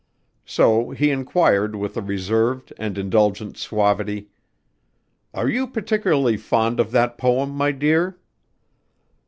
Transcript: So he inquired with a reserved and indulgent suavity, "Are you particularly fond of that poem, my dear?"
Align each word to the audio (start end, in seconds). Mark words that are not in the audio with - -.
So 0.47 0.89
he 0.89 1.11
inquired 1.11 1.75
with 1.75 1.95
a 1.95 2.01
reserved 2.01 2.73
and 2.79 2.97
indulgent 2.97 3.55
suavity, 3.55 4.29
"Are 5.31 5.47
you 5.47 5.67
particularly 5.67 6.37
fond 6.37 6.79
of 6.79 6.89
that 6.89 7.19
poem, 7.19 7.51
my 7.51 7.71
dear?" 7.71 8.17